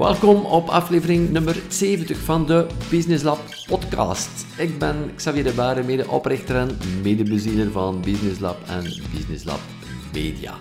Welkom 0.00 0.44
op 0.44 0.68
aflevering 0.68 1.30
nummer 1.30 1.62
70 1.68 2.18
van 2.18 2.46
de 2.46 2.66
Business 2.90 3.22
Lab 3.24 3.38
podcast. 3.66 4.46
Ik 4.58 4.78
ben 4.78 5.14
Xavier 5.16 5.44
de 5.44 5.52
Baren, 5.52 5.86
mede-oprichter 5.86 6.56
en 6.56 6.78
mede 7.02 7.70
van 7.70 8.00
Business 8.00 8.40
Lab 8.40 8.56
en 8.68 8.82
Business 9.14 9.44
Lab 9.44 9.60
Media. 10.12 10.54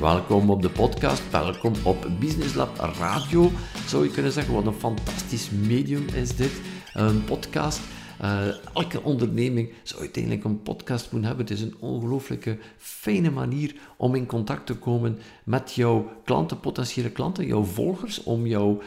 Welkom 0.00 0.50
op 0.50 0.62
de 0.62 0.70
podcast, 0.70 1.22
welkom 1.30 1.72
op 1.82 2.08
Business 2.20 2.54
Lab 2.54 2.78
Radio. 2.98 3.50
Zou 3.86 4.04
je 4.04 4.10
kunnen 4.10 4.32
zeggen, 4.32 4.54
wat 4.54 4.66
een 4.66 4.72
fantastisch 4.72 5.50
medium 5.50 6.06
is 6.12 6.36
dit. 6.36 6.52
Een 6.92 7.24
podcast 7.24 7.80
uh, 8.24 8.46
elke 8.74 9.02
onderneming 9.02 9.72
zou 9.82 10.00
uiteindelijk 10.00 10.44
een 10.44 10.62
podcast 10.62 11.12
moeten 11.12 11.28
hebben. 11.28 11.46
Het 11.46 11.56
is 11.56 11.62
een 11.62 11.76
ongelooflijke 11.78 12.58
fijne 12.76 13.30
manier 13.30 13.74
om 13.96 14.14
in 14.14 14.26
contact 14.26 14.66
te 14.66 14.74
komen 14.74 15.18
met 15.44 15.74
jouw 15.74 16.10
klanten, 16.24 16.60
potentiële 16.60 17.10
klanten, 17.10 17.46
jouw 17.46 17.62
volgers, 17.62 18.22
om 18.22 18.46
jouw 18.46 18.80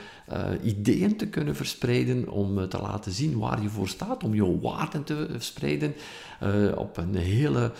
ideeën 0.63 1.15
te 1.15 1.27
kunnen 1.27 1.55
verspreiden, 1.55 2.29
om 2.29 2.57
uh, 2.57 2.63
te 2.63 2.77
laten 2.77 3.11
zien 3.11 3.37
waar 3.37 3.61
je 3.61 3.69
voor 3.69 3.87
staat, 3.87 4.23
om 4.23 4.35
jouw 4.35 4.59
waarden 4.59 5.03
te 5.03 5.27
verspreiden 5.31 5.93
op 6.75 6.97
een 6.97 7.15
hele, 7.15 7.71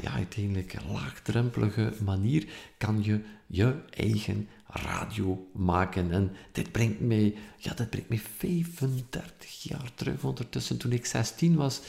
ja, 0.00 0.12
uiteindelijk 0.12 0.76
laagdrempelige 0.92 1.92
manier 2.04 2.46
kan 2.78 2.98
je 3.02 3.20
je 3.46 3.74
eigen 3.90 4.48
radio 4.66 5.46
maken. 5.52 6.10
En 6.10 6.32
dit 6.52 6.72
brengt 6.72 7.00
mij, 7.00 7.34
ja, 7.56 7.74
dat 7.74 7.90
brengt 7.90 8.08
mij 8.08 8.20
35 8.36 9.62
jaar 9.62 9.90
terug 9.94 10.24
ondertussen. 10.24 10.78
Toen 10.78 10.92
ik 10.92 11.06
16 11.06 11.56
was, 11.56 11.80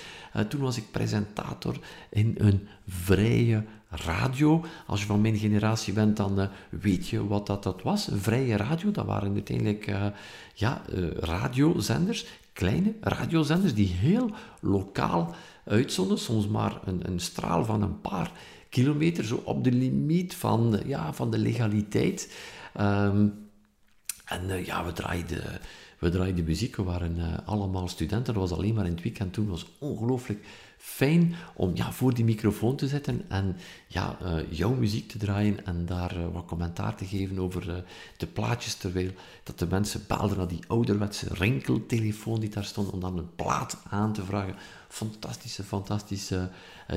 toen 0.49 0.61
was 0.61 0.77
ik 0.77 0.91
presentator 0.91 1.79
in 2.09 2.35
een 2.37 2.67
vrije 2.87 3.63
radio. 3.95 4.65
Als 4.87 4.99
je 4.99 5.05
van 5.05 5.21
mijn 5.21 5.37
generatie 5.37 5.93
bent, 5.93 6.17
dan 6.17 6.39
uh, 6.39 6.47
weet 6.69 7.07
je 7.07 7.27
wat 7.27 7.47
dat, 7.47 7.63
dat 7.63 7.81
was. 7.81 8.09
Vrije 8.11 8.55
radio, 8.55 8.91
dat 8.91 9.05
waren 9.05 9.33
uiteindelijk 9.33 9.87
uh, 9.87 10.05
ja, 10.53 10.81
radiozenders, 11.19 12.25
kleine 12.53 12.93
radiozenders 13.01 13.73
die 13.73 13.87
heel 13.87 14.29
lokaal 14.59 15.35
uitzonden, 15.65 16.19
soms 16.19 16.47
maar 16.47 16.79
een, 16.85 17.01
een 17.05 17.19
straal 17.19 17.65
van 17.65 17.81
een 17.81 18.01
paar 18.01 18.31
kilometer, 18.69 19.25
zo 19.25 19.41
op 19.43 19.63
de 19.63 19.71
limiet 19.71 20.35
van, 20.35 20.79
ja, 20.85 21.13
van 21.13 21.31
de 21.31 21.37
legaliteit. 21.37 22.33
Um, 22.81 23.41
en 24.25 24.65
ja, 24.65 24.85
we 24.85 24.91
draaiden, 24.91 25.43
we 25.99 26.09
draaiden 26.09 26.45
muziek. 26.45 26.75
We 26.75 26.83
waren 26.83 27.45
allemaal 27.45 27.87
studenten. 27.87 28.33
Dat 28.33 28.49
was 28.49 28.57
alleen 28.57 28.73
maar 28.73 28.85
in 28.85 28.91
het 28.91 29.03
weekend 29.03 29.33
toen. 29.33 29.49
Was 29.49 29.65
ongelooflijk 29.79 30.45
fijn 30.85 31.35
om 31.55 31.71
ja, 31.73 31.91
voor 31.91 32.13
die 32.13 32.23
microfoon 32.23 32.75
te 32.75 32.87
zitten 32.87 33.25
en 33.27 33.55
ja, 33.87 34.17
uh, 34.23 34.33
jouw 34.49 34.73
muziek 34.73 35.07
te 35.07 35.17
draaien 35.17 35.65
en 35.65 35.85
daar 35.85 36.31
wat 36.31 36.45
commentaar 36.45 36.95
te 36.95 37.05
geven 37.05 37.39
over 37.39 37.83
de 38.17 38.27
plaatjes, 38.27 38.75
terwijl 38.75 39.11
dat 39.43 39.59
de 39.59 39.67
mensen 39.67 40.03
baalden 40.07 40.37
naar 40.37 40.47
die 40.47 40.63
ouderwetse 40.67 41.27
rinkeltelefoon 41.31 42.39
die 42.39 42.49
daar 42.49 42.63
stond, 42.63 42.89
om 42.89 42.99
dan 42.99 43.17
een 43.17 43.35
plaat 43.35 43.77
aan 43.89 44.13
te 44.13 44.25
vragen. 44.25 44.55
Fantastische, 44.87 45.63
fantastische 45.63 46.49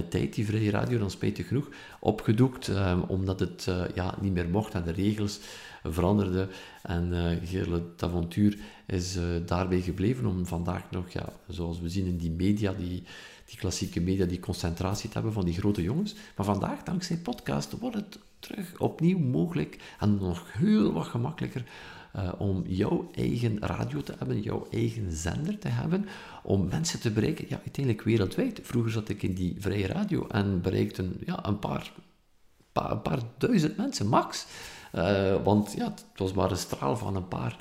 tijd, 0.09 0.35
die 0.35 0.47
vrije 0.47 0.71
radio, 0.71 0.99
dan 0.99 1.11
spijtig 1.11 1.49
genoeg, 1.49 1.69
opgedoekt, 2.01 2.69
ehm, 2.69 3.01
omdat 3.01 3.41
het 3.41 3.69
ja, 3.95 4.15
niet 4.21 4.33
meer 4.33 4.49
mocht 4.49 4.75
en 4.75 4.83
de 4.83 4.93
regels 4.93 5.41
veranderde. 5.83 6.49
En 6.83 7.13
uh, 7.53 7.73
het 7.73 8.03
avontuur 8.03 8.59
is 8.87 9.19
daarbij 9.47 9.81
gebleven 9.81 10.27
om 10.27 10.47
vandaag 10.47 10.91
nog, 10.91 11.11
ja, 11.11 11.33
zoals 11.49 11.81
we 11.81 11.89
zien 11.89 12.07
in 12.07 12.17
die 12.17 12.31
media, 12.31 12.73
die, 12.73 13.03
die 13.47 13.59
klassieke 13.59 14.01
media, 14.01 14.27
die 14.27 14.41
concentratie 14.41 15.09
te 15.09 15.15
hebben 15.15 15.33
van 15.33 15.45
die 15.45 15.55
grote 15.55 15.83
jongens. 15.83 16.15
Maar 16.37 16.47
vandaag, 16.47 16.83
dankzij 16.83 17.17
podcast, 17.17 17.79
wordt 17.79 17.97
het 17.97 18.19
terug 18.39 18.79
opnieuw 18.79 19.19
mogelijk 19.19 19.79
en 19.99 20.19
nog 20.19 20.53
heel 20.53 20.93
wat 20.93 21.07
gemakkelijker 21.07 21.65
uh, 22.17 22.33
om 22.39 22.63
jouw 22.67 23.11
eigen 23.15 23.59
radio 23.61 24.03
te 24.03 24.15
hebben, 24.19 24.41
jouw 24.41 24.67
eigen 24.71 25.13
zender 25.13 25.59
te 25.59 25.69
hebben, 25.69 26.09
om 26.43 26.69
mensen 26.69 27.01
te 27.01 27.11
bereiken, 27.11 27.45
ja, 27.49 27.57
uiteindelijk 27.57 28.05
wereldwijd. 28.05 28.61
Vroeger 28.63 28.93
zat 28.93 29.09
ik 29.09 29.23
in 29.23 29.35
die 29.35 29.57
vrije 29.59 29.87
radio 29.87 30.27
en 30.27 30.61
bereikte 30.61 31.09
ja, 31.27 31.47
een 31.47 31.59
paar, 31.59 31.93
paar, 32.73 32.99
paar 32.99 33.21
duizend 33.39 33.77
mensen, 33.77 34.07
max. 34.07 34.47
Uh, 34.95 35.43
want 35.45 35.75
ja, 35.77 35.85
het 35.85 36.05
was 36.17 36.33
maar 36.33 36.51
een 36.51 36.57
straal 36.57 36.97
van 36.97 37.17
een 37.17 37.29
paar 37.29 37.59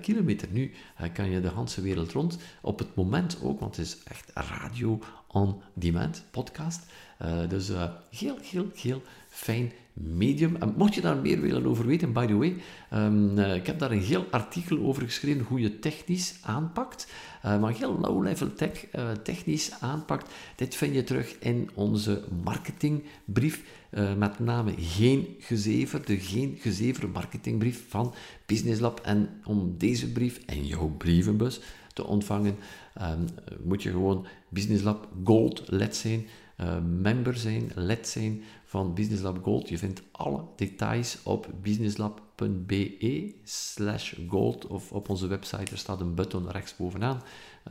kilometer. 0.00 0.48
Nu 0.50 0.72
uh, 1.00 1.12
kan 1.12 1.30
je 1.30 1.40
de 1.40 1.48
hele 1.48 1.82
wereld 1.82 2.12
rond. 2.12 2.38
Op 2.60 2.78
het 2.78 2.94
moment 2.94 3.38
ook, 3.42 3.60
want 3.60 3.76
het 3.76 3.86
is 3.86 3.98
echt 4.04 4.30
radio 4.34 4.98
on 5.28 5.62
demand 5.74 6.24
podcast. 6.30 6.82
dus 7.48 7.68
heel, 8.10 8.38
heel, 8.42 8.70
heel 8.74 9.02
fijn 9.28 9.72
medium. 9.94 10.56
En 10.56 10.74
mocht 10.76 10.94
je 10.94 11.00
daar 11.00 11.16
meer 11.16 11.40
willen 11.40 11.66
over 11.66 11.86
weten, 11.86 12.12
by 12.12 12.26
the 12.26 12.36
way, 12.36 12.56
um, 12.92 13.38
ik 13.38 13.66
heb 13.66 13.78
daar 13.78 13.90
een 13.90 14.02
heel 14.02 14.26
artikel 14.30 14.78
over 14.78 15.02
geschreven 15.02 15.44
hoe 15.48 15.60
je 15.60 15.78
technisch 15.78 16.38
aanpakt. 16.42 17.12
Uh, 17.44 17.60
maar 17.60 17.72
heel 17.72 17.98
low-level 18.00 18.54
tech, 18.54 18.86
uh, 18.96 19.10
technisch 19.10 19.70
aanpakt. 19.80 20.32
Dit 20.56 20.74
vind 20.74 20.94
je 20.94 21.04
terug 21.04 21.36
in 21.38 21.70
onze 21.74 22.24
marketingbrief. 22.44 23.62
Met 24.18 24.38
name 24.38 24.74
geen 24.78 25.36
gezever, 25.38 26.04
de 26.04 26.18
geen 26.18 26.56
gezever 26.60 27.08
marketingbrief 27.08 27.84
van 27.88 28.14
Business 28.46 28.80
Lab. 28.80 29.00
En 29.00 29.28
om 29.44 29.74
deze 29.78 30.12
brief 30.12 30.40
en 30.46 30.66
jouw 30.66 30.88
brievenbus 30.88 31.60
te 31.92 32.06
ontvangen, 32.06 32.56
um, 33.02 33.24
moet 33.62 33.82
je 33.82 33.90
gewoon 33.90 34.26
Business 34.48 34.82
Lab 34.82 35.08
Gold 35.24 35.62
lid 35.66 35.96
zijn. 35.96 36.26
Uh, 36.60 36.76
member 37.00 37.36
zijn, 37.36 37.70
lid 37.74 38.08
zijn 38.08 38.42
van 38.64 38.94
Business 38.94 39.22
Lab 39.22 39.42
Gold. 39.42 39.68
Je 39.68 39.78
vindt 39.78 40.02
alle 40.12 40.44
details 40.56 41.18
op 41.22 41.48
businesslab.be 41.62 43.34
slash 43.44 44.14
gold 44.28 44.66
of 44.66 44.92
op 44.92 45.08
onze 45.08 45.26
website. 45.26 45.72
Er 45.72 45.78
staat 45.78 46.00
een 46.00 46.14
button 46.14 46.50
rechtsbovenaan. 46.50 47.22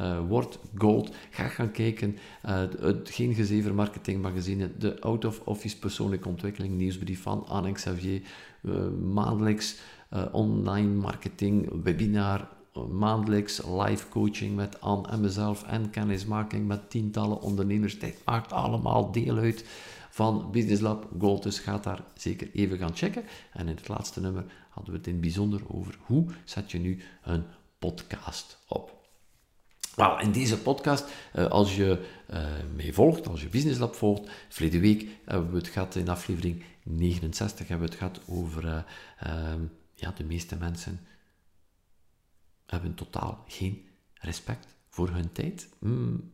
Uh, 0.01 0.19
word 0.27 0.59
gold. 0.77 1.15
Ga 1.29 1.47
gaan 1.47 1.71
kijken. 1.71 2.17
Uh, 2.45 2.61
het 2.79 3.09
Geen 3.09 3.33
Gezever 3.33 3.73
Marketing 3.73 4.21
Magazine, 4.21 4.71
de 4.77 5.01
Out 5.01 5.25
of 5.25 5.39
Office 5.39 5.79
Persoonlijke 5.79 6.29
Ontwikkeling 6.29 6.73
nieuwsbrief 6.73 7.21
van 7.21 7.45
Anne 7.47 7.71
Xavier. 7.71 8.21
Maandelijks 9.01 9.75
online 10.31 10.93
marketing 10.93 11.83
webinar 11.83 12.49
maandelijks 12.73 13.61
live 13.65 14.09
coaching 14.09 14.55
met 14.55 14.81
Anne 14.81 15.07
en 15.07 15.21
mezelf 15.21 15.63
en 15.63 15.89
kennismaking 15.89 16.67
met 16.67 16.89
tientallen 16.89 17.41
ondernemers. 17.41 17.99
Dit 17.99 18.17
maakt 18.25 18.51
allemaal 18.51 19.11
deel 19.11 19.37
uit 19.37 19.65
van 20.09 20.51
Business 20.51 20.81
Lab 20.81 21.07
Gold. 21.19 21.43
Dus 21.43 21.59
ga 21.59 21.77
daar 21.77 22.03
zeker 22.15 22.49
even 22.53 22.77
gaan 22.77 22.95
checken. 22.95 23.23
En 23.53 23.67
in 23.67 23.75
het 23.75 23.87
laatste 23.87 24.21
nummer 24.21 24.45
hadden 24.69 24.91
we 24.91 24.97
het 24.97 25.07
in 25.07 25.13
het 25.13 25.21
bijzonder 25.21 25.61
over 25.67 25.97
hoe 26.05 26.25
zet 26.43 26.71
je 26.71 26.79
nu 26.79 27.01
een 27.23 27.43
podcast 27.79 28.57
op. 28.67 29.01
Wel, 29.95 30.19
in 30.19 30.31
deze 30.31 30.57
podcast, 30.57 31.05
eh, 31.33 31.45
als 31.45 31.75
je 31.75 32.05
uh, 32.33 32.45
mij 32.75 32.93
volgt, 32.93 33.27
als 33.27 33.41
je 33.41 33.47
Business 33.47 33.79
Lab 33.79 33.95
volgt, 33.95 34.29
verleden 34.49 34.81
week 34.81 35.07
hebben 35.25 35.51
we 35.51 35.57
het 35.57 35.67
gehad 35.67 35.95
in 35.95 36.09
aflevering 36.09 36.63
69 36.83 37.67
hebben 37.67 37.87
we 37.87 37.93
het 37.93 38.03
gehad 38.03 38.21
over 38.27 38.63
uh, 38.63 39.53
ja, 39.95 40.13
de 40.15 40.23
meeste 40.23 40.55
mensen 40.55 40.99
hebben 42.73 42.95
totaal 42.95 43.43
geen 43.47 43.87
respect 44.13 44.75
voor 44.89 45.09
hun 45.09 45.31
tijd. 45.31 45.69
Mm, 45.79 46.31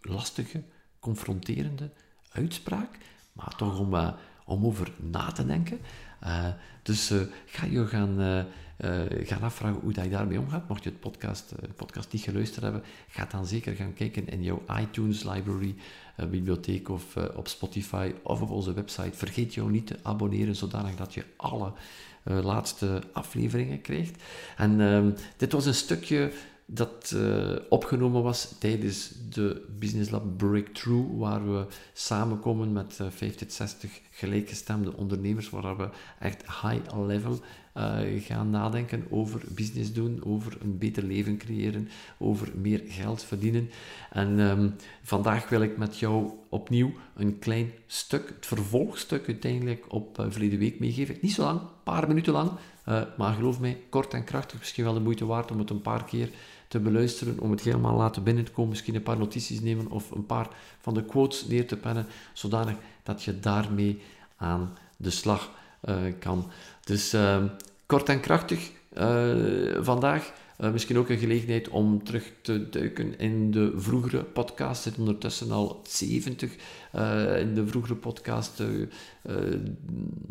lastige, 0.00 0.64
confronterende 0.98 1.92
uitspraak, 2.28 2.98
maar 3.32 3.56
toch 3.56 3.78
om, 3.78 3.94
uh, 3.94 4.12
om 4.44 4.66
over 4.66 4.92
na 4.96 5.32
te 5.32 5.46
denken. 5.46 5.78
Uh, 6.26 6.46
dus 6.82 7.10
uh, 7.10 7.20
ga 7.46 7.66
je 7.66 7.86
gaan, 7.86 8.46
gaan 9.22 9.42
afvragen 9.42 9.80
hoe 9.80 9.92
dat 9.92 10.04
je 10.04 10.10
daarmee 10.10 10.38
omgaat. 10.38 10.68
Mocht 10.68 10.84
je 10.84 10.90
het 10.90 11.00
podcast, 11.00 11.54
podcast 11.76 12.12
niet 12.12 12.22
geluisterd 12.22 12.64
hebben, 12.64 12.82
ga 13.08 13.26
dan 13.30 13.46
zeker 13.46 13.74
gaan 13.74 13.92
kijken 13.92 14.28
in 14.28 14.42
jouw 14.42 14.62
iTunes 14.80 15.22
library, 15.22 15.74
bibliotheek 16.16 16.88
of 16.88 17.16
op 17.16 17.48
Spotify 17.48 18.12
of 18.22 18.40
op 18.40 18.50
onze 18.50 18.72
website. 18.72 19.16
Vergeet 19.16 19.54
jou 19.54 19.70
niet 19.70 19.86
te 19.86 19.96
abonneren, 20.02 20.56
zodanig 20.56 20.94
dat 20.94 21.14
je 21.14 21.24
alle 21.36 21.72
laatste 22.22 23.02
afleveringen 23.12 23.80
krijgt. 23.80 24.22
En 24.56 24.80
ehm, 24.80 25.10
dit 25.36 25.52
was 25.52 25.66
een 25.66 25.74
stukje 25.74 26.32
dat 26.66 27.12
uh, 27.14 27.56
opgenomen 27.68 28.22
was 28.22 28.54
tijdens 28.58 29.12
de 29.30 29.66
Business 29.78 30.10
Lab 30.10 30.36
Breakthrough, 30.36 31.18
waar 31.18 31.52
we 31.52 31.66
samenkomen 31.92 32.72
met 32.72 32.98
uh, 33.00 33.06
50, 33.10 33.52
60 33.52 34.00
gelijkgestemde 34.10 34.96
ondernemers, 34.96 35.50
waar 35.50 35.76
we 35.76 35.88
echt 36.18 36.42
high 36.42 36.98
level 37.06 37.40
uh, 37.76 37.98
gaan 38.18 38.50
nadenken 38.50 39.06
over 39.10 39.40
business 39.48 39.92
doen, 39.92 40.20
over 40.24 40.56
een 40.60 40.78
beter 40.78 41.02
leven 41.02 41.36
creëren, 41.36 41.88
over 42.18 42.52
meer 42.54 42.82
geld 42.86 43.22
verdienen. 43.22 43.70
En 44.10 44.38
um, 44.38 44.74
vandaag 45.02 45.48
wil 45.48 45.60
ik 45.60 45.76
met 45.76 45.98
jou 45.98 46.30
opnieuw 46.48 46.92
een 47.16 47.38
klein 47.38 47.72
stuk, 47.86 48.28
het 48.28 48.46
vervolgstuk 48.46 49.26
uiteindelijk 49.26 49.92
op 49.92 50.18
uh, 50.18 50.26
verleden 50.28 50.58
week 50.58 50.78
meegeven. 50.78 51.16
Niet 51.20 51.32
zo 51.32 51.42
lang, 51.42 51.60
een 51.60 51.82
paar 51.84 52.08
minuten 52.08 52.32
lang, 52.32 52.50
maar 53.16 53.34
geloof 53.34 53.60
mij, 53.60 53.78
kort 53.88 54.14
en 54.14 54.24
krachtig, 54.24 54.58
misschien 54.58 54.84
wel 54.84 54.94
de 54.94 55.00
moeite 55.00 55.26
waard 55.26 55.50
om 55.50 55.58
het 55.58 55.70
een 55.70 55.82
paar 55.82 56.04
keer 56.04 56.28
te 56.74 56.80
beluisteren, 56.80 57.40
om 57.40 57.50
het 57.50 57.60
helemaal 57.60 57.96
laten 57.96 58.22
binnen 58.22 58.44
te 58.44 58.50
komen, 58.50 58.70
misschien 58.70 58.94
een 58.94 59.02
paar 59.02 59.18
notities 59.18 59.60
nemen 59.60 59.90
of 59.90 60.10
een 60.10 60.26
paar 60.26 60.48
van 60.80 60.94
de 60.94 61.04
quotes 61.04 61.46
neer 61.46 61.66
te 61.66 61.76
pennen, 61.76 62.06
zodanig 62.32 62.74
dat 63.02 63.22
je 63.22 63.40
daarmee 63.40 64.02
aan 64.36 64.76
de 64.96 65.10
slag 65.10 65.50
uh, 65.88 65.96
kan. 66.18 66.50
Dus 66.84 67.14
uh, 67.14 67.44
kort 67.86 68.08
en 68.08 68.20
krachtig, 68.20 68.70
vandaag 69.80 70.32
uh, 70.60 70.72
misschien 70.72 70.98
ook 70.98 71.08
een 71.08 71.18
gelegenheid 71.18 71.68
om 71.68 72.04
terug 72.04 72.32
te 72.42 72.68
duiken 72.68 73.18
in 73.18 73.50
de 73.50 73.72
vroegere 73.76 74.24
podcast. 74.24 74.82
Zit 74.82 74.98
ondertussen 74.98 75.50
al 75.50 75.80
70 75.88 76.56
uh, 76.94 77.40
in 77.40 77.54
de 77.54 77.66
vroegere 77.66 77.94
podcast. 77.94 78.60
Uh, 78.60 78.86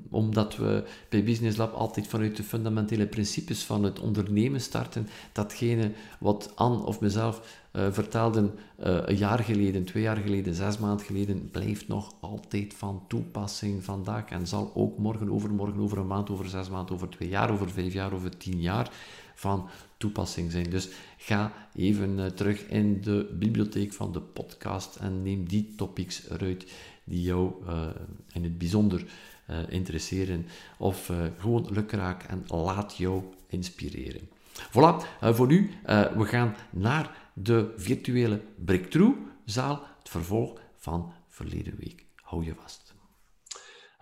omdat 0.09 0.55
we 0.55 0.83
bij 1.09 1.23
Business 1.23 1.57
Lab 1.57 1.73
altijd 1.73 2.07
vanuit 2.07 2.37
de 2.37 2.43
fundamentele 2.43 3.07
principes 3.07 3.63
van 3.63 3.83
het 3.83 3.99
ondernemen 3.99 4.61
starten. 4.61 5.07
Datgene 5.31 5.91
wat 6.19 6.51
Anne 6.55 6.83
of 6.83 6.99
mezelf 6.99 7.61
vertelden 7.91 8.51
een 8.77 9.17
jaar 9.17 9.39
geleden, 9.39 9.83
twee 9.83 10.03
jaar 10.03 10.17
geleden, 10.17 10.53
zes 10.53 10.77
maanden 10.77 11.05
geleden, 11.05 11.49
blijft 11.51 11.87
nog 11.87 12.13
altijd 12.19 12.73
van 12.73 13.03
toepassing 13.07 13.83
vandaag 13.83 14.29
en 14.29 14.47
zal 14.47 14.71
ook 14.73 14.97
morgen, 14.97 15.31
overmorgen, 15.31 15.79
over 15.79 15.97
een 15.97 16.07
maand, 16.07 16.29
over 16.29 16.47
zes 16.49 16.69
maanden, 16.69 16.95
over 16.95 17.09
twee 17.09 17.29
jaar, 17.29 17.51
over 17.51 17.69
vijf 17.69 17.93
jaar, 17.93 18.13
over 18.13 18.37
tien 18.37 18.61
jaar 18.61 18.91
van 19.33 19.69
toepassing 19.97 20.51
zijn. 20.51 20.69
Dus 20.69 20.89
ga 21.17 21.53
even 21.75 22.19
uh, 22.19 22.25
terug 22.25 22.67
in 22.67 23.01
de 23.01 23.35
bibliotheek 23.39 23.93
van 23.93 24.11
de 24.11 24.21
podcast 24.21 24.95
en 24.95 25.23
neem 25.23 25.47
die 25.47 25.73
topics 25.75 26.29
eruit 26.29 26.65
die 27.03 27.21
jou 27.21 27.53
uh, 27.67 27.87
in 28.33 28.43
het 28.43 28.57
bijzonder 28.57 29.05
uh, 29.49 29.57
interesseren. 29.69 30.45
Of 30.77 31.11
gewoon 31.37 31.67
lukraak 31.71 32.23
en 32.23 32.43
laat 32.47 32.97
jou 32.97 33.23
inspireren. 33.47 34.29
Voilà, 34.53 35.05
voor 35.19 35.47
nu, 35.47 35.71
we 36.15 36.25
gaan 36.25 36.55
naar 36.69 37.17
de 37.33 37.73
virtuele 37.77 38.41
Breakthrough-zaal, 38.65 39.81
het 39.99 40.09
vervolg 40.09 40.59
van 40.75 41.13
verleden 41.27 41.75
week. 41.79 42.05
Hou 42.21 42.45
je 42.45 42.53
vast. 42.61 42.82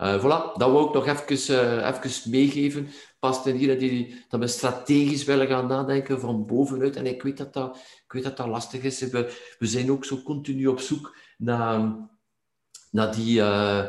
Uh, 0.02 0.18
voilà, 0.18 0.56
dat 0.56 0.70
wil 0.70 0.86
ik 0.86 0.92
nog 0.92 1.06
even, 1.06 1.54
uh, 1.54 1.86
even 1.86 2.30
meegeven 2.30 2.88
past 3.18 3.46
in 3.46 3.56
hier 3.56 3.78
die, 3.78 4.24
dat 4.28 4.40
we 4.40 4.46
strategisch 4.46 5.24
willen 5.24 5.46
gaan 5.46 5.66
nadenken 5.66 6.20
van 6.20 6.46
bovenuit. 6.46 6.96
En 6.96 7.06
ik 7.06 7.22
weet 7.22 7.36
dat 7.36 7.52
dat, 7.52 7.76
ik 7.76 8.12
weet 8.12 8.22
dat, 8.22 8.36
dat 8.36 8.46
lastig 8.46 8.82
is. 8.82 9.00
We, 9.00 9.54
we 9.58 9.66
zijn 9.66 9.90
ook 9.90 10.04
zo 10.04 10.22
continu 10.22 10.66
op 10.66 10.80
zoek 10.80 11.16
naar, 11.38 12.08
naar 12.90 13.14
die... 13.14 13.38
Uh, 13.38 13.86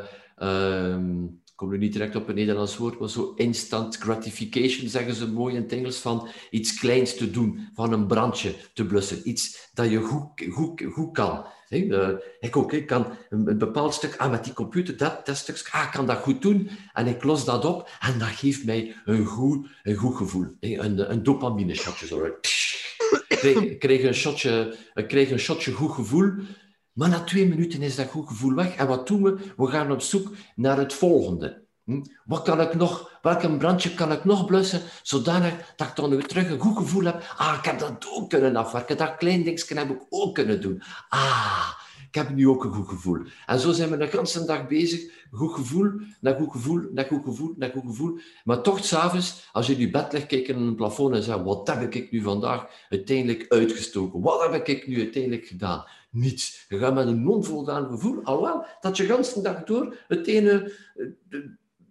ik 1.53 1.59
kom 1.59 1.69
nu 1.69 1.77
niet 1.77 1.93
direct 1.93 2.15
op 2.15 2.27
een 2.27 2.35
Nederlands 2.35 2.77
woord, 2.77 2.99
maar 2.99 3.09
zo 3.09 3.33
instant 3.35 3.97
gratification, 3.97 4.89
zeggen 4.89 5.13
ze 5.13 5.31
mooi 5.31 5.55
in 5.55 5.61
het 5.61 5.71
Engels, 5.71 5.97
van 5.97 6.27
iets 6.49 6.79
kleins 6.79 7.15
te 7.15 7.31
doen, 7.31 7.69
van 7.73 7.93
een 7.93 8.07
brandje 8.07 8.55
te 8.73 8.85
blussen. 8.85 9.29
Iets 9.29 9.69
dat 9.73 9.89
je 9.89 9.99
goed, 9.99 10.47
goed, 10.51 10.83
goed 10.91 11.13
kan. 11.13 11.45
Uh, 11.69 12.09
ik 12.39 12.57
ook, 12.57 12.73
ik 12.73 12.87
kan 12.87 13.17
een, 13.29 13.57
bepaald 13.57 13.93
stuk, 13.93 14.15
ah, 14.17 14.31
met 14.31 14.43
die 14.43 14.53
computer, 14.53 14.97
dat, 14.97 15.25
dat 15.25 15.37
stuk, 15.37 15.67
ah, 15.71 15.83
ik 15.83 15.91
kan 15.91 16.05
dat 16.05 16.17
goed 16.17 16.41
doen. 16.41 16.69
En 16.93 17.07
ik 17.07 17.23
los 17.23 17.45
dat 17.45 17.65
op 17.65 17.89
en 17.99 18.19
dat 18.19 18.27
geeft 18.27 18.65
mij 18.65 18.95
een 19.05 19.25
goed, 19.25 19.67
een 19.83 19.95
goed 19.95 20.15
gevoel. 20.15 20.47
Een, 20.59 21.11
een 21.11 21.23
dopamine 21.23 21.75
shotje. 21.75 22.07
Zo. 22.07 22.25
Ik 23.43 23.79
kreeg, 23.79 24.03
een 24.03 24.13
shotje, 24.13 24.77
ik 24.93 25.07
kreeg 25.07 25.31
een 25.31 25.39
shotje 25.39 25.71
goed 25.71 25.91
gevoel. 25.91 26.31
Maar 26.93 27.09
na 27.09 27.23
twee 27.23 27.47
minuten 27.47 27.81
is 27.81 27.95
dat 27.95 28.07
goed 28.07 28.27
gevoel 28.27 28.53
weg. 28.53 28.75
En 28.75 28.87
wat 28.87 29.07
doen 29.07 29.23
we? 29.23 29.37
We 29.57 29.67
gaan 29.67 29.91
op 29.91 30.01
zoek 30.01 30.31
naar 30.55 30.77
het 30.77 30.93
volgende. 30.93 31.61
Hm? 31.83 32.01
Wat 32.25 32.41
kan 32.41 32.61
ik 32.61 32.75
nog, 32.75 33.19
welk 33.21 33.57
brandje 33.57 33.93
kan 33.93 34.11
ik 34.11 34.25
nog 34.25 34.45
blussen, 34.45 34.81
zodanig 35.01 35.73
dat 35.75 35.87
ik 35.87 35.95
dan 35.95 36.09
weer 36.09 36.27
terug 36.27 36.49
een 36.49 36.59
goed 36.59 36.77
gevoel 36.77 37.03
heb. 37.03 37.33
Ah, 37.37 37.55
ik 37.57 37.65
heb 37.65 37.79
dat 37.79 38.07
ook 38.13 38.29
kunnen 38.29 38.55
afwerken. 38.55 38.97
Dat 38.97 39.15
klein 39.15 39.43
dingetje 39.43 39.77
heb 39.77 39.89
ik 39.89 40.05
ook 40.09 40.35
kunnen 40.35 40.61
doen. 40.61 40.81
Ah, 41.09 41.69
ik 42.07 42.15
heb 42.15 42.29
nu 42.29 42.47
ook 42.47 42.63
een 42.63 42.73
goed 42.73 42.89
gevoel. 42.89 43.19
En 43.45 43.59
zo 43.59 43.71
zijn 43.71 43.89
we 43.89 43.97
de 43.97 44.05
hele 44.05 44.45
dag 44.45 44.67
bezig. 44.67 45.11
Goed 45.31 45.53
gevoel, 45.53 45.91
naar 46.19 46.35
goed 46.35 46.51
gevoel, 46.51 46.81
naar 46.91 47.05
goed 47.05 47.23
gevoel, 47.23 47.53
naar 47.57 47.69
goed 47.69 47.85
gevoel. 47.85 48.19
Maar 48.43 48.61
toch, 48.61 48.85
s'avonds, 48.85 49.49
als 49.51 49.67
je 49.67 49.73
in 49.73 49.79
je 49.79 49.89
bed 49.89 50.13
ligt, 50.13 50.25
kijken 50.25 50.55
in 50.55 50.61
een 50.61 50.75
plafond 50.75 51.15
en 51.15 51.23
zeggen, 51.23 51.43
wat 51.43 51.67
heb 51.67 51.93
ik 51.95 52.11
nu 52.11 52.21
vandaag 52.21 52.65
uiteindelijk 52.89 53.45
uitgestoken? 53.49 54.21
Wat 54.21 54.51
heb 54.51 54.67
ik 54.67 54.87
nu 54.87 54.97
uiteindelijk 54.99 55.45
gedaan? 55.45 55.85
Niets. 56.13 56.65
Je 56.69 56.77
gaat 56.77 56.93
met 56.93 57.07
een 57.07 57.23
non-voldaan 57.23 57.87
gevoel, 57.87 58.23
alhoewel 58.23 58.65
dat 58.79 58.97
je 58.97 59.05
de 59.05 59.13
hele 59.13 59.41
dag 59.41 59.63
door 59.63 59.97
het 60.07 60.27
ene 60.27 60.71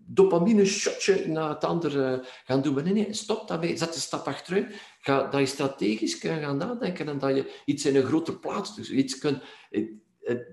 dopamine 0.07 0.65
shotje 0.65 1.29
na 1.29 1.49
het 1.49 1.65
andere 1.65 2.25
gaan 2.45 2.63
doen. 2.63 2.75
Nee, 2.75 2.93
nee, 2.93 3.13
stop 3.13 3.49
daarmee. 3.49 3.77
Zet 3.77 3.95
een 3.95 4.01
stap 4.01 4.27
achteruit. 4.27 4.75
Ga, 5.01 5.31
dat 5.31 5.41
je 5.41 5.47
strategisch 5.47 6.19
kan 6.19 6.41
gaan 6.41 6.57
nadenken 6.57 7.09
en 7.09 7.19
dat 7.19 7.37
je 7.37 7.61
iets 7.65 7.87
in 7.87 7.97
een 7.97 8.05
grotere 8.05 8.39
plaats 8.39 8.77
dus 8.77 8.91
iets 8.91 9.19
kunt, 9.19 9.43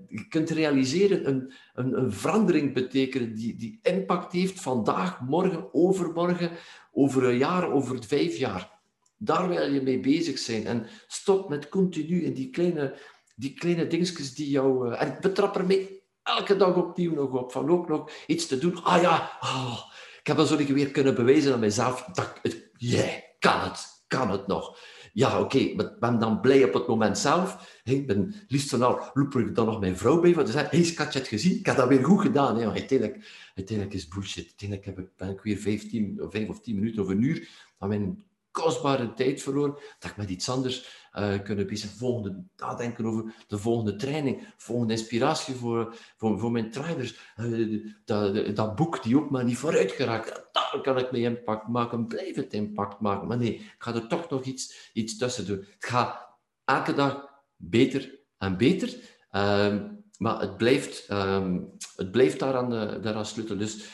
je 0.08 0.26
kunt 0.28 0.50
realiseren, 0.50 1.28
een, 1.28 1.52
een, 1.74 1.98
een 1.98 2.12
verandering 2.12 2.74
betekenen 2.74 3.34
die, 3.34 3.56
die 3.56 3.78
impact 3.82 4.32
heeft 4.32 4.60
vandaag, 4.60 5.20
morgen, 5.20 5.74
overmorgen, 5.74 6.50
over 6.92 7.24
een 7.24 7.38
jaar, 7.38 7.72
over 7.72 8.04
vijf 8.04 8.36
jaar. 8.36 8.78
Daar 9.16 9.48
wil 9.48 9.72
je 9.72 9.82
mee 9.82 10.00
bezig 10.00 10.38
zijn. 10.38 10.66
En 10.66 10.86
stop 11.06 11.48
met 11.48 11.68
continu 11.68 12.22
in 12.22 12.34
die 12.34 12.50
kleine, 12.50 12.94
die 13.40 13.54
kleine 13.54 13.86
dingetjes 13.86 14.34
die 14.34 14.50
jou... 14.50 14.90
Eh, 14.90 15.02
en 15.02 15.16
betrap 15.20 15.56
ermee 15.56 16.02
elke 16.22 16.56
dag 16.56 16.76
opnieuw 16.76 17.14
nog 17.14 17.32
op. 17.32 17.52
Van 17.52 17.70
ook 17.70 17.88
nog 17.88 18.10
iets 18.26 18.46
te 18.46 18.58
doen. 18.58 18.84
Ah 18.84 19.02
ja, 19.02 19.38
oh, 19.40 19.78
ik 20.20 20.26
heb 20.26 20.36
dat 20.36 20.48
zo 20.48 20.56
weer 20.56 20.90
kunnen 20.90 21.14
bewijzen 21.14 21.52
aan 21.52 21.60
mezelf. 21.60 22.04
Dat 22.12 22.38
het, 22.42 22.70
yeah, 22.76 23.22
kan 23.38 23.60
het, 23.60 24.04
kan 24.06 24.30
het 24.30 24.46
nog. 24.46 24.78
Ja, 25.12 25.40
oké, 25.40 25.56
okay, 25.56 25.60
ik 25.60 26.00
ben 26.00 26.18
dan 26.18 26.40
blij 26.40 26.64
op 26.64 26.72
het 26.72 26.86
moment 26.86 27.18
zelf. 27.18 27.80
Ik 27.84 28.06
ben 28.06 28.34
liefst 28.48 28.70
van 28.70 28.82
al 28.82 29.10
loop 29.14 29.34
ik 29.34 29.54
dan 29.54 29.66
nog 29.66 29.80
mijn 29.80 29.96
vrouw 29.96 30.20
bij, 30.20 30.34
want 30.34 30.48
ze 30.48 30.52
zei, 30.52 30.82
je 30.82 31.18
het 31.18 31.28
gezien? 31.28 31.58
Ik 31.58 31.66
heb 31.66 31.76
dat 31.76 31.88
weer 31.88 32.04
goed 32.04 32.20
gedaan. 32.20 32.56
Hè. 32.56 32.70
Uiteindelijk, 32.70 33.50
uiteindelijk 33.54 33.96
is 33.96 34.08
bullshit. 34.08 34.44
Uiteindelijk 34.44 34.88
heb 34.88 34.98
ik, 34.98 35.16
ben 35.16 35.28
ik 35.30 35.40
weer 35.40 35.56
15, 35.56 36.20
5 36.30 36.48
of 36.48 36.60
10 36.60 36.74
minuten 36.74 37.02
of 37.02 37.08
een 37.08 37.22
uur 37.22 37.48
aan 37.78 37.88
mijn 37.88 38.24
kostbare 38.50 39.12
tijd 39.12 39.42
verloren, 39.42 39.78
dat 39.98 40.10
ik 40.10 40.16
met 40.16 40.30
iets 40.30 40.48
anders 40.48 40.99
uh, 41.18 41.42
kunnen 41.42 41.66
bezig 41.66 41.90
volgende 41.90 42.44
nadenken 42.56 43.04
over 43.04 43.34
de 43.46 43.58
volgende 43.58 43.96
training, 43.96 44.54
volgende 44.56 44.92
inspiratie 44.92 45.54
voor, 45.54 45.96
voor, 46.16 46.38
voor 46.38 46.50
mijn 46.50 46.70
trainers. 46.70 47.34
Uh, 47.36 47.86
dat, 48.04 48.56
dat 48.56 48.76
boek 48.76 49.02
die 49.02 49.16
ook 49.16 49.30
maar 49.30 49.44
niet 49.44 49.56
vooruit 49.56 49.92
geraakt, 49.92 50.48
daar 50.52 50.80
kan 50.82 50.98
ik 50.98 51.12
mee 51.12 51.22
impact 51.22 51.68
maken, 51.68 52.06
blijf 52.06 52.36
het 52.36 52.52
impact 52.52 53.00
maken. 53.00 53.28
Maar 53.28 53.38
nee, 53.38 53.54
ik 53.54 53.74
ga 53.78 53.94
er 53.94 54.06
toch 54.06 54.30
nog 54.30 54.44
iets, 54.44 54.90
iets 54.92 55.16
tussen 55.16 55.46
doen. 55.46 55.58
Het 55.58 55.84
gaat 55.84 56.28
elke 56.64 56.94
dag 56.94 57.28
beter 57.56 58.18
en 58.38 58.56
beter, 58.56 58.88
uh, 59.32 59.76
maar 60.18 60.40
het 60.40 60.56
blijft, 60.56 61.10
um, 61.10 61.72
het 61.96 62.10
blijft 62.10 62.38
daaraan, 62.38 62.72
uh, 62.72 63.02
daaraan 63.02 63.26
sluiten. 63.26 63.58
Dus 63.58 63.88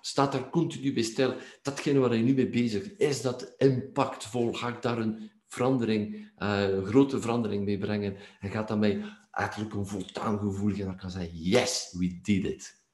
staat 0.00 0.32
daar 0.32 0.50
continu 0.50 0.92
bij 0.92 1.02
stil. 1.02 1.34
Datgene 1.62 1.98
waar 1.98 2.14
je 2.14 2.22
nu 2.22 2.34
mee 2.34 2.48
bezig 2.48 2.82
is, 2.82 3.08
is 3.08 3.22
dat 3.22 3.54
impactvol? 3.56 4.52
Ga 4.52 4.68
ik 4.68 4.82
daar 4.82 4.98
een 4.98 5.30
verandering, 5.56 6.30
een 6.36 6.84
grote 6.84 7.20
verandering 7.20 7.64
mee 7.64 7.78
brengen? 7.78 8.16
En 8.40 8.50
gaat 8.50 8.68
dat 8.68 8.78
mij 8.78 9.02
eigenlijk 9.30 9.74
een 9.74 9.86
voldaan 9.86 10.38
gevoel 10.38 10.70
geven? 10.70 10.84
Dan 10.84 10.96
kan 10.96 11.10
zeggen, 11.10 11.38
yes, 11.38 11.94
we 11.98 12.20
did 12.22 12.44
it. 12.44 12.84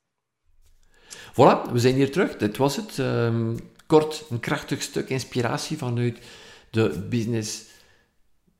Voilà, 1.32 1.72
we 1.72 1.78
zijn 1.78 1.94
hier 1.94 2.12
terug. 2.12 2.36
Dit 2.36 2.56
was 2.56 2.76
het. 2.76 2.98
Um, 2.98 3.56
kort, 3.86 4.24
een 4.30 4.40
krachtig 4.40 4.82
stuk 4.82 5.08
inspiratie 5.08 5.78
vanuit 5.78 6.18
de 6.70 7.06
business 7.10 7.64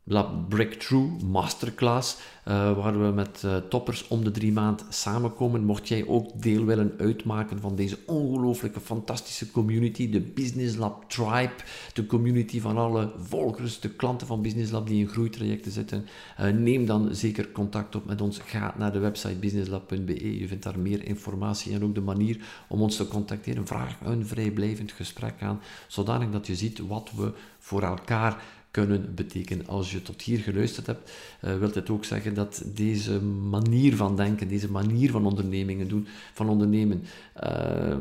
Lab 0.05 0.49
Breakthrough 0.49 1.23
Masterclass, 1.23 2.17
uh, 2.49 2.77
waar 2.77 3.03
we 3.03 3.13
met 3.13 3.43
uh, 3.45 3.57
toppers 3.57 4.09
om 4.09 4.25
de 4.25 4.31
drie 4.31 4.53
maand 4.53 4.85
samenkomen. 4.89 5.65
Mocht 5.65 5.89
jij 5.89 6.07
ook 6.07 6.43
deel 6.43 6.65
willen 6.65 6.95
uitmaken 6.99 7.61
van 7.61 7.77
deze 7.77 7.99
ongelooflijke, 8.07 8.81
fantastische 8.81 9.51
community, 9.51 10.11
de 10.11 10.21
Business 10.21 10.77
Lab 10.77 11.11
Tribe, 11.11 11.53
de 11.93 12.07
community 12.07 12.61
van 12.61 12.77
alle 12.77 13.13
volgers, 13.17 13.81
de 13.81 13.89
klanten 13.89 14.27
van 14.27 14.43
Business 14.43 14.71
Lab 14.71 14.87
die 14.87 15.01
in 15.01 15.09
groeitrajecten 15.09 15.73
zitten, 15.73 16.07
uh, 16.41 16.51
neem 16.51 16.87
dan 16.87 17.15
zeker 17.15 17.53
contact 17.53 17.95
op 17.95 18.05
met 18.05 18.21
ons. 18.21 18.39
Ga 18.39 18.75
naar 18.79 18.93
de 18.93 18.99
website 18.99 19.35
businesslab.be, 19.35 20.39
je 20.39 20.49
vindt 20.49 20.65
daar 20.65 20.79
meer 20.79 21.07
informatie 21.07 21.75
en 21.75 21.85
ook 21.85 21.95
de 21.95 22.01
manier 22.01 22.45
om 22.69 22.81
ons 22.81 22.97
te 22.97 23.09
contacteren. 23.09 23.67
Vraag 23.67 23.99
een 24.05 24.27
vrijblijvend 24.27 24.93
gesprek 24.93 25.35
aan, 25.41 25.61
zodanig 25.89 26.31
dat 26.31 26.47
je 26.47 26.55
ziet 26.55 26.87
wat 26.87 27.11
we 27.17 27.33
voor 27.59 27.83
elkaar 27.83 28.43
kunnen 28.73 29.15
betekenen. 29.15 29.67
Als 29.67 29.93
je 29.93 30.03
tot 30.03 30.23
hier 30.23 30.39
geluisterd 30.39 30.87
hebt, 30.87 31.11
uh, 31.45 31.59
wil 31.59 31.71
het 31.73 31.91
ook 31.91 32.05
zeggen 32.05 32.35
dat 32.35 32.63
deze 32.75 33.23
manier 33.23 33.97
van 33.97 34.17
denken, 34.17 34.49
deze 34.49 34.71
manier 34.71 35.11
van 35.11 35.27
ondernemingen 35.27 35.89
doen, 35.89 36.07
van 36.33 36.49
ondernemen, 36.49 37.03
ehm, 37.35 38.01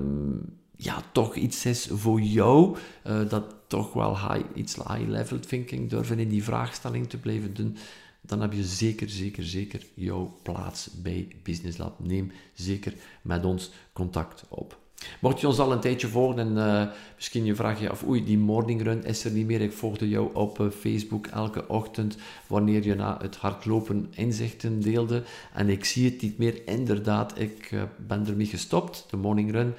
ja, 0.76 1.04
toch 1.12 1.36
iets 1.36 1.66
is 1.66 1.88
voor 1.92 2.22
jou, 2.22 2.78
uh, 3.08 3.30
dat 3.30 3.56
toch 3.68 3.94
wel 3.94 4.18
high, 4.18 4.46
iets 4.54 4.76
high-level 4.76 5.40
thinking 5.40 5.90
durven 5.90 6.20
in 6.20 6.30
die 6.30 6.44
vraagstelling 6.44 7.10
te 7.10 7.18
blijven 7.18 7.54
doen, 7.54 7.78
dan 8.22 8.42
heb 8.42 8.54
je 8.54 8.64
zeker, 8.64 9.10
zeker, 9.10 9.44
zeker 9.44 9.86
jouw 9.94 10.38
plaats 10.44 10.90
bij 11.02 11.28
Business 11.44 11.78
Lab. 11.78 12.00
Neem 12.00 12.32
zeker 12.54 12.94
met 13.22 13.46
ons 13.46 13.72
contact 13.94 14.44
op. 14.50 14.81
Mocht 15.20 15.40
je 15.40 15.48
ons 15.48 15.60
al 15.60 15.72
een 15.72 15.80
tijdje 15.80 16.08
volgen 16.08 16.40
en 16.40 16.58
uh, 16.58 16.94
misschien 17.16 17.46
je 17.46 17.56
vraag 17.56 17.80
je 17.80 17.90
af, 17.90 18.04
oei, 18.08 18.24
die 18.24 18.38
morning 18.38 18.84
run 18.84 19.04
is 19.04 19.26
er 19.26 19.32
niet 19.32 19.46
meer. 19.46 19.62
Ik 19.62 19.74
volgde 19.74 20.10
jou 20.10 20.36
op 20.36 20.60
uh, 20.60 20.70
Facebook 20.70 21.28
elke 21.28 21.68
ochtend 21.68 22.18
wanneer 22.48 22.86
je 22.86 22.96
na 22.96 23.18
het 23.22 23.36
hardlopen 23.36 24.08
inzichten 24.16 24.82
deelde. 24.82 25.24
En 25.54 25.70
ik 25.70 25.86
zie 25.86 26.06
het 26.06 26.22
niet 26.22 26.38
meer. 26.38 26.68
Inderdaad, 26.68 27.40
ik 27.40 27.72
uh, 27.72 27.82
ben 28.08 28.28
ermee 28.28 28.46
gestopt. 28.46 29.06
De 29.10 29.18
morning 29.18 29.52
run 29.52 29.74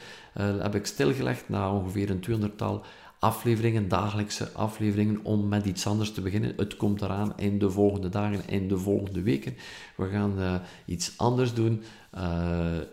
heb 0.63 0.75
ik 0.75 0.87
stilgelegd 0.87 1.49
na 1.49 1.73
ongeveer 1.73 2.11
een 2.11 2.51
200-tal 2.51 2.85
afleveringen, 3.19 3.89
dagelijkse 3.89 4.51
afleveringen, 4.53 5.21
om 5.23 5.49
met 5.49 5.67
iets 5.67 5.87
anders 5.87 6.13
te 6.13 6.21
beginnen. 6.21 6.53
Het 6.57 6.77
komt 6.77 7.03
eraan 7.03 7.33
in 7.37 7.59
de 7.59 7.71
volgende 7.71 8.09
dagen, 8.09 8.49
in 8.49 8.69
de 8.69 8.79
volgende 8.79 9.23
weken. 9.23 9.55
We 9.97 10.09
gaan 10.09 10.63
iets 10.85 11.13
anders 11.17 11.55
doen. 11.55 11.83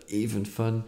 even 0.06 0.46
fun, 0.46 0.82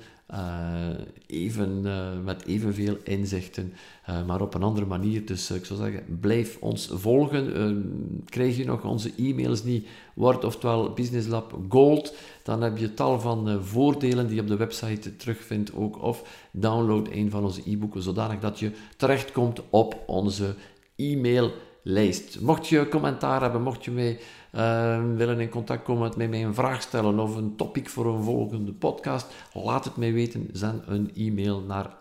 even, 1.27 1.83
uh, 1.85 2.09
met 2.25 2.47
evenveel 2.47 2.97
inzichten, 3.05 3.73
uh, 4.11 4.27
maar 4.27 4.41
op 4.41 4.55
een 4.55 4.63
andere 4.63 4.87
manier. 4.87 5.27
Dus 5.27 5.51
ik 5.51 5.65
zou 5.65 5.79
zeggen, 5.79 6.19
blijf 6.21 6.57
ons 6.61 6.91
volgen. 6.93 8.25
krijg 8.29 8.57
je 8.57 8.65
nog 8.65 8.85
onze 8.85 9.13
e-mails 9.19 9.65
niet, 9.65 9.87
wordt 10.15 10.45
oftewel 10.45 10.93
Business 10.93 11.29
Lab 11.29 11.59
Gold, 11.69 12.15
dan 12.43 12.63
heb 12.63 12.79
je 12.79 12.95
tal 12.95 13.21
van 13.21 13.63
voordelen 13.65 14.27
die 14.27 14.35
je 14.35 14.41
op 14.41 14.49
de 14.49 14.57
website 14.57 15.17
terugvindt 15.17 15.75
ook. 15.75 16.03
Of 16.03 16.47
download 16.51 17.09
een 17.11 17.31
van 17.31 17.45
onze 17.45 17.63
e-boeken, 17.71 18.03
zodanig 18.03 18.41
dat 18.41 18.59
je 18.59 18.71
terechtkomt 18.97 19.63
op 19.71 20.03
onze 20.07 20.55
e-maillijst. 20.97 22.41
Mocht 22.41 22.69
je 22.69 22.89
commentaar 22.89 23.41
hebben, 23.41 23.63
mocht 23.63 23.85
je 23.85 23.91
mij 23.91 24.19
uh, 24.53 25.01
willen 25.17 25.41
in 25.41 25.49
contact 25.49 25.83
komen 25.83 26.13
met 26.17 26.29
mij, 26.29 26.45
een 26.45 26.55
vraag 26.55 26.83
stellen 26.83 27.19
of 27.19 27.37
een 27.37 27.57
topic 27.57 27.89
voor 27.89 28.07
een 28.07 28.23
volgende 28.23 28.73
podcast, 28.73 29.27
laat 29.53 29.85
het 29.85 29.97
mij 29.97 30.13
weten. 30.13 30.49
Zend 30.53 30.83
een 30.87 31.11
e-mail 31.15 31.61
naar 31.61 31.97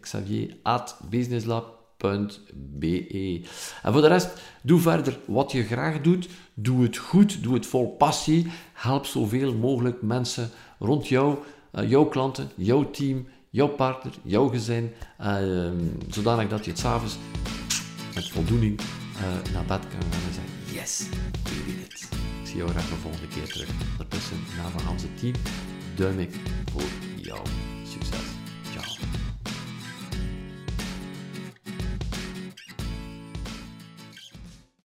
xavier 0.00 0.56
at 0.62 1.00
businesslab.be. 1.10 3.06
En 3.82 3.92
voor 3.92 4.00
de 4.00 4.08
rest, 4.08 4.42
doe 4.62 4.80
verder 4.80 5.18
wat 5.26 5.52
je 5.52 5.62
graag 5.62 6.00
doet. 6.00 6.28
Doe 6.54 6.82
het 6.82 6.96
goed, 6.96 7.42
doe 7.42 7.54
het 7.54 7.66
vol 7.66 7.88
passie. 7.88 8.46
Help 8.72 9.06
zoveel 9.06 9.54
mogelijk 9.54 10.02
mensen 10.02 10.50
rond 10.78 11.08
jou, 11.08 11.36
uh, 11.72 11.90
jouw 11.90 12.04
klanten, 12.04 12.50
jouw 12.54 12.90
team, 12.90 13.26
jouw 13.50 13.68
partner, 13.68 14.12
jouw 14.22 14.48
gezin, 14.48 14.92
uh, 15.20 15.36
zodanig 16.08 16.48
dat 16.48 16.64
je 16.64 16.70
het 16.70 16.80
s'avonds 16.80 17.18
met 18.14 18.28
voldoening 18.28 18.80
uh, 18.80 19.52
naar 19.52 19.64
bed 19.64 19.88
kan 19.88 20.00
gaan 20.00 20.57
Yes, 20.72 21.08
we 21.44 21.64
did 21.66 21.84
it. 21.86 22.08
Ik 22.42 22.46
zie 22.46 22.56
jou 22.56 22.70
graag 22.70 22.88
de 22.88 22.94
volgende 22.94 23.28
keer 23.28 23.48
terug. 23.48 23.68
Ondertussen, 23.90 24.44
namens 24.56 25.02
het 25.02 25.18
team, 25.18 25.34
duim 25.96 26.18
ik 26.18 26.34
voor 26.72 26.82
jou. 27.16 27.40
Succes. 27.84 28.37